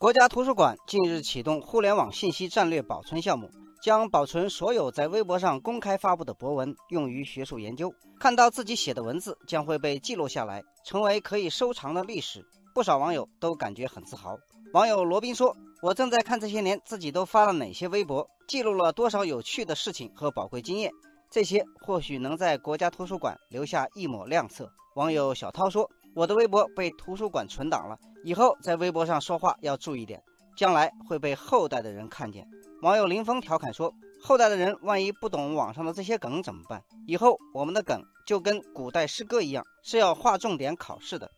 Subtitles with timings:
[0.00, 3.50] 国家图书馆近日启动互联网信息战略保存项目，
[3.82, 7.92] 将保存所有在微博上公开发布的博文，用于学术研究。
[8.20, 14.38] 看到自己写的文字将会被记录下来，成为可以收藏的历史，不少网友都感觉很自豪。
[14.72, 20.92] 网友罗宾说：“我正在看这些年自己都发了哪些微博，记录了多少有趣的事情和宝贵经验，
[21.28, 25.90] 这些或许能在国家图书馆留下一抹亮色。”网友小涛说。
[26.14, 27.96] 我的微博被图书馆存档了，
[28.28, 30.22] 以后在微博上说话要注意点，
[30.54, 32.46] 将来会被后代的人看见。
[32.82, 36.82] 网友林峰调侃说：“后代的人万一不懂网上的这些梗怎么办？
[37.06, 41.30] 以后我们的梗就跟古代诗歌一样，是要划重点考试的。”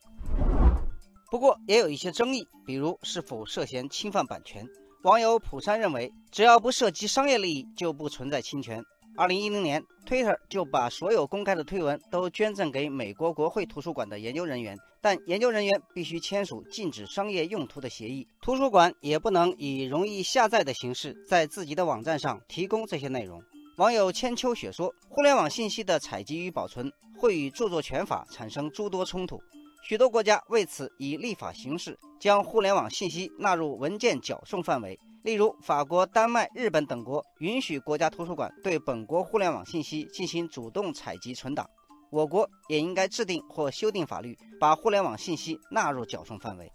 [1.31, 4.67] 不过也有一些争议，比如是否涉嫌侵犯版权。
[5.03, 8.83] 网友普山认为，只要不涉及商业利益，就不存在侵权。
[9.17, 18.25] 二零一零年，Twitter 就把所有公开的推文都捐赠给美国国会图书馆的研究人员，但研究人员必须签署禁止商业用途的协议。
[18.41, 23.43] 图书馆也不能以容易下载的形式在自己的网站上提供这些内容。
[23.77, 29.41] 网友千秋雪说：“互联网信息的采集与保存会与著作权法产生诸多冲突，
[29.83, 41.69] 许多国家为此以立法形式将互联网信息纳入文件缴送范围。”例如，法国、丹麦、日本等国允许国家图书馆对本国互联网信息进行主动采集存档，
[42.09, 46.71] 我国也应该制定或修订法律，把互联网信息纳入缴送范围。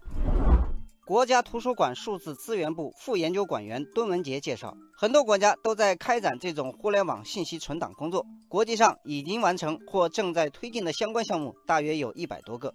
[1.05, 12.72] 国家图书馆数字资源部副研究馆员敦文杰介绍，很多国家都在开展这种互联网信息存档工作，国际上已经完成或正在推进的相关项目大约有一百多个。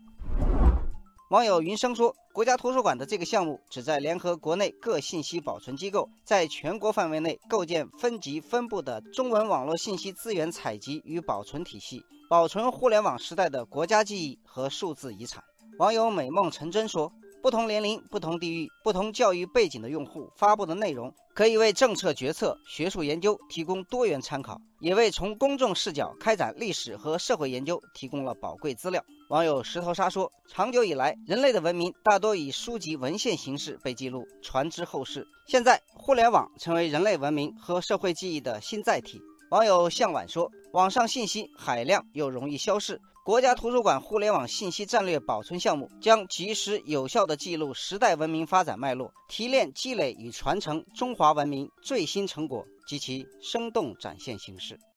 [1.31, 15.41] 网友云生说：“国家图书馆的这个项目旨在联合国内各信息保存机构，在全国范围内构建分级分布的中文网络信息资源采集与保存体系，保存互联网时代的国家记忆和数字遗产。”
[15.79, 17.13] 网友美梦成真说。
[17.41, 29.03] 不同年龄、不同地域、不同教育背景的用户发布的内容，可以为政策决策、学术研究提供多元参考，也为从公众视角开展历史和社会研究提供了宝贵资料。
[29.31, 35.25] 网友石头沙说：“长久以来，人类的文明大多以书籍文献形式被记录、传之后世。
[35.47, 54.78] 现在，互联网成为人类文明和社会记忆的新载体。”网友向晚说：“网上信息海量又容易消逝。”国家图书馆互联网信息战略保存项目将及时有效地记录时代文明发展脉络，提炼、积累与传承中华文明最新成果及其生动展现形式。